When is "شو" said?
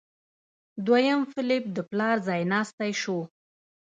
3.01-3.19